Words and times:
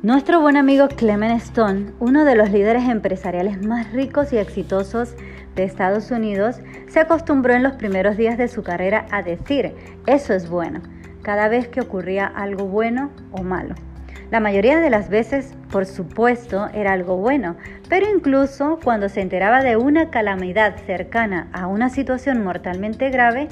Nuestro 0.00 0.40
buen 0.40 0.56
amigo 0.56 0.86
Clement 0.86 1.42
Stone, 1.42 1.86
uno 1.98 2.24
de 2.24 2.36
los 2.36 2.52
líderes 2.52 2.84
empresariales 2.88 3.66
más 3.66 3.90
ricos 3.90 4.32
y 4.32 4.36
exitosos 4.36 5.16
de 5.56 5.64
Estados 5.64 6.12
Unidos, 6.12 6.60
se 6.86 7.00
acostumbró 7.00 7.54
en 7.54 7.64
los 7.64 7.72
primeros 7.72 8.16
días 8.16 8.38
de 8.38 8.46
su 8.46 8.62
carrera 8.62 9.06
a 9.10 9.24
decir, 9.24 9.74
eso 10.06 10.34
es 10.34 10.48
bueno, 10.48 10.82
cada 11.22 11.48
vez 11.48 11.66
que 11.66 11.80
ocurría 11.80 12.26
algo 12.26 12.66
bueno 12.66 13.10
o 13.32 13.42
malo. 13.42 13.74
La 14.30 14.38
mayoría 14.38 14.78
de 14.78 14.88
las 14.88 15.08
veces, 15.08 15.56
por 15.68 15.84
supuesto, 15.84 16.68
era 16.74 16.92
algo 16.92 17.16
bueno, 17.16 17.56
pero 17.88 18.06
incluso 18.08 18.78
cuando 18.84 19.08
se 19.08 19.20
enteraba 19.20 19.64
de 19.64 19.76
una 19.76 20.10
calamidad 20.10 20.76
cercana 20.86 21.48
a 21.52 21.66
una 21.66 21.88
situación 21.88 22.44
mortalmente 22.44 23.10
grave, 23.10 23.48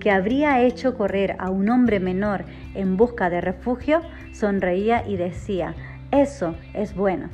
que 0.00 0.10
habría 0.10 0.62
hecho 0.62 0.96
correr 0.96 1.36
a 1.38 1.50
un 1.50 1.68
hombre 1.68 2.00
menor 2.00 2.46
en 2.74 2.96
busca 2.96 3.28
de 3.28 3.42
refugio, 3.42 4.00
sonreía 4.32 5.06
y 5.06 5.18
decía, 5.18 5.74
eso 6.10 6.54
es 6.74 6.94
bueno. 6.94 7.28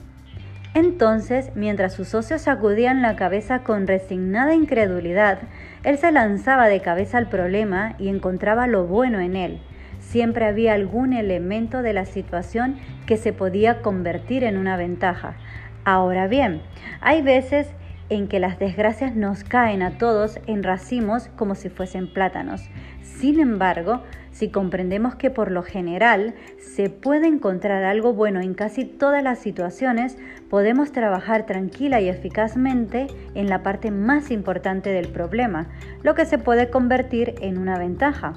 Entonces, 0.74 1.52
mientras 1.54 1.94
sus 1.94 2.08
socios 2.08 2.42
sacudían 2.42 3.00
la 3.00 3.16
cabeza 3.16 3.60
con 3.60 3.86
resignada 3.86 4.54
incredulidad, 4.54 5.38
él 5.84 5.96
se 5.96 6.12
lanzaba 6.12 6.68
de 6.68 6.80
cabeza 6.80 7.16
al 7.16 7.30
problema 7.30 7.94
y 7.98 8.08
encontraba 8.08 8.66
lo 8.66 8.84
bueno 8.86 9.20
en 9.20 9.36
él. 9.36 9.60
Siempre 10.00 10.44
había 10.44 10.74
algún 10.74 11.14
elemento 11.14 11.80
de 11.80 11.94
la 11.94 12.04
situación 12.04 12.76
que 13.06 13.16
se 13.16 13.32
podía 13.32 13.80
convertir 13.80 14.44
en 14.44 14.58
una 14.58 14.76
ventaja. 14.76 15.36
Ahora 15.84 16.26
bien, 16.26 16.60
hay 17.00 17.22
veces 17.22 17.68
en 18.08 18.28
que 18.28 18.38
las 18.38 18.58
desgracias 18.58 19.16
nos 19.16 19.44
caen 19.44 19.82
a 19.82 19.98
todos 19.98 20.38
en 20.46 20.62
racimos 20.62 21.28
como 21.36 21.54
si 21.54 21.70
fuesen 21.70 22.12
plátanos. 22.12 22.68
Sin 23.02 23.40
embargo, 23.40 24.02
si 24.36 24.50
comprendemos 24.50 25.14
que 25.14 25.30
por 25.30 25.50
lo 25.50 25.62
general 25.62 26.34
se 26.58 26.90
puede 26.90 27.26
encontrar 27.26 27.84
algo 27.84 28.12
bueno 28.12 28.42
en 28.42 28.52
casi 28.52 28.84
todas 28.84 29.22
las 29.22 29.38
situaciones, 29.38 30.18
podemos 30.50 30.92
trabajar 30.92 31.46
tranquila 31.46 32.02
y 32.02 32.10
eficazmente 32.10 33.06
en 33.34 33.48
la 33.48 33.62
parte 33.62 33.90
más 33.90 34.30
importante 34.30 34.90
del 34.90 35.08
problema, 35.08 35.68
lo 36.02 36.14
que 36.14 36.26
se 36.26 36.36
puede 36.36 36.68
convertir 36.68 37.36
en 37.40 37.56
una 37.56 37.78
ventaja. 37.78 38.34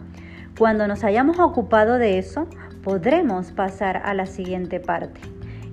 Cuando 0.57 0.87
nos 0.87 1.03
hayamos 1.03 1.37
ocupado 1.37 1.97
de 1.97 2.17
eso, 2.17 2.47
podremos 2.81 3.51
pasar 3.51 3.97
a 4.05 4.13
la 4.13 4.25
siguiente 4.25 4.79
parte. 4.79 5.19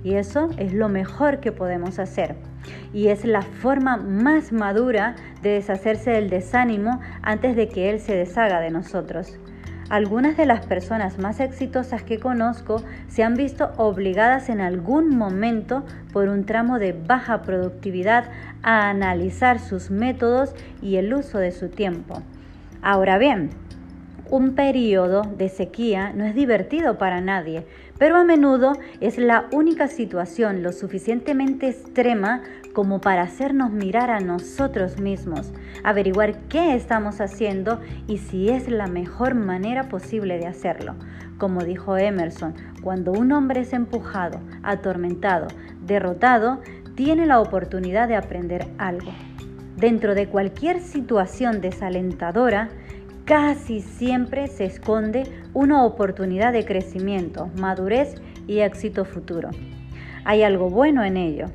Y 0.03 0.15
eso 0.15 0.49
es 0.57 0.73
lo 0.73 0.89
mejor 0.89 1.39
que 1.39 1.53
podemos 1.53 1.99
hacer. 1.99 2.35
Y 2.93 3.07
es 3.07 3.23
la 3.23 3.43
forma 3.43 3.95
más 3.95 4.51
madura 4.51 5.15
de 5.41 5.51
deshacerse 5.51 6.11
del 6.11 6.29
desánimo 6.29 6.99
antes 7.21 7.55
de 7.55 7.69
que 7.69 7.89
él 7.89 8.01
se 8.01 8.13
deshaga 8.13 8.59
de 8.59 8.71
nosotros. 8.71 9.39
Algunas 9.89 10.35
de 10.35 10.45
las 10.45 10.65
personas 10.65 11.17
más 11.17 11.39
exitosas 11.39 12.03
que 12.03 12.19
conozco 12.19 12.83
se 13.07 13.23
han 13.23 13.35
visto 13.35 13.71
obligadas 13.77 14.49
en 14.49 14.59
algún 14.59 15.17
momento 15.17 15.85
por 16.11 16.27
un 16.27 16.45
tramo 16.45 16.77
de 16.77 16.91
baja 16.91 17.41
productividad 17.43 18.25
a 18.63 18.89
analizar 18.89 19.59
sus 19.59 19.89
métodos 19.89 20.53
y 20.81 20.97
el 20.97 21.13
uso 21.13 21.37
de 21.37 21.53
su 21.53 21.69
tiempo. 21.69 22.21
Ahora 22.81 23.17
bien, 23.17 23.51
un 24.29 24.55
periodo 24.55 25.21
de 25.21 25.49
sequía 25.49 26.11
no 26.13 26.25
es 26.25 26.35
divertido 26.35 26.97
para 26.97 27.21
nadie, 27.21 27.65
pero 27.97 28.17
a 28.17 28.23
menudo 28.23 28.73
es 29.01 29.17
la 29.17 29.47
única 29.51 29.87
situación 29.87 30.63
lo 30.63 30.71
suficientemente 30.71 31.69
extrema 31.69 32.43
como 32.73 33.01
para 33.01 33.23
hacernos 33.23 33.71
mirar 33.71 34.11
a 34.11 34.19
nosotros 34.19 34.99
mismos, 34.99 35.51
averiguar 35.83 36.37
qué 36.49 36.75
estamos 36.75 37.21
haciendo 37.21 37.79
y 38.07 38.19
si 38.19 38.49
es 38.49 38.69
la 38.69 38.87
mejor 38.87 39.33
manera 39.33 39.89
posible 39.89 40.37
de 40.37 40.47
hacerlo. 40.47 40.95
Como 41.37 41.63
dijo 41.63 41.97
Emerson, 41.97 42.53
cuando 42.83 43.11
un 43.11 43.31
hombre 43.31 43.61
es 43.61 43.73
empujado, 43.73 44.39
atormentado, 44.63 45.47
derrotado, 45.81 46.61
tiene 46.95 47.25
la 47.25 47.39
oportunidad 47.39 48.07
de 48.07 48.15
aprender 48.15 48.67
algo. 48.77 49.11
Dentro 49.75 50.15
de 50.15 50.27
cualquier 50.27 50.79
situación 50.81 51.61
desalentadora, 51.61 52.69
casi 53.27 53.81
siempre 53.81 54.47
se 54.47 54.63
esconde 54.63 55.23
una 55.53 55.83
oportunidad 55.83 56.53
de 56.53 56.63
crecimiento, 56.63 57.51
madurez 57.59 58.15
y 58.47 58.59
éxito 58.59 59.03
futuro. 59.03 59.49
Hay 60.23 60.43
algo 60.43 60.69
bueno 60.69 61.03
en 61.03 61.17
ello. 61.17 61.47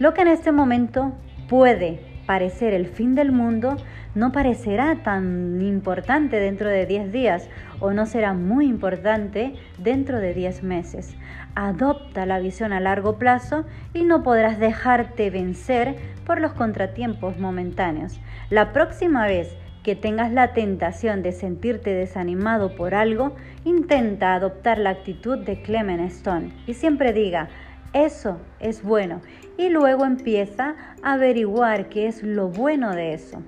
Lo 0.00 0.14
que 0.14 0.22
en 0.22 0.28
este 0.28 0.50
momento 0.50 1.12
puede 1.48 2.00
parecer 2.26 2.74
el 2.74 2.86
fin 2.86 3.14
del 3.14 3.30
mundo 3.30 3.76
no 4.16 4.32
parecerá 4.32 5.04
tan 5.04 5.62
importante 5.62 6.40
dentro 6.40 6.68
de 6.68 6.86
10 6.86 7.12
días 7.12 7.48
o 7.78 7.92
no 7.92 8.04
será 8.04 8.34
muy 8.34 8.66
importante 8.66 9.54
dentro 9.78 10.18
de 10.18 10.34
10 10.34 10.64
meses. 10.64 11.14
Adopta 11.54 12.26
la 12.26 12.40
visión 12.40 12.72
a 12.72 12.80
largo 12.80 13.16
plazo 13.18 13.64
y 13.94 14.02
no 14.02 14.24
podrás 14.24 14.58
dejarte 14.58 15.30
vencer 15.30 15.96
por 16.26 16.40
los 16.40 16.52
contratiempos 16.52 17.38
momentáneos. 17.38 18.20
La 18.50 18.72
próxima 18.72 19.26
vez 19.26 19.56
que 19.82 19.96
tengas 19.96 20.32
la 20.32 20.52
tentación 20.52 21.22
de 21.22 21.32
sentirte 21.32 21.90
desanimado 21.90 22.74
por 22.74 22.94
algo, 22.94 23.34
intenta 23.64 24.34
adoptar 24.34 24.78
la 24.78 24.90
actitud 24.90 25.38
de 25.38 25.60
Clement 25.62 26.00
Stone 26.12 26.52
y 26.66 26.74
siempre 26.74 27.12
diga, 27.12 27.48
eso 27.92 28.38
es 28.60 28.82
bueno, 28.82 29.20
y 29.58 29.68
luego 29.68 30.04
empieza 30.04 30.74
a 31.02 31.14
averiguar 31.14 31.88
qué 31.88 32.06
es 32.06 32.22
lo 32.22 32.48
bueno 32.48 32.94
de 32.94 33.14
eso. 33.14 33.42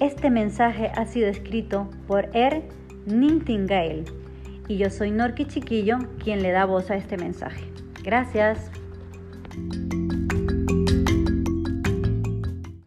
Este 0.00 0.30
mensaje 0.30 0.90
ha 0.96 1.06
sido 1.06 1.28
escrito 1.28 1.88
por 2.06 2.28
Er 2.34 2.62
Nightingale 3.06 4.04
y 4.66 4.76
yo 4.76 4.90
soy 4.90 5.10
Norki 5.10 5.44
Chiquillo 5.44 5.98
quien 6.22 6.42
le 6.42 6.50
da 6.50 6.64
voz 6.64 6.90
a 6.90 6.96
este 6.96 7.16
mensaje. 7.16 7.64
Gracias. 8.02 8.70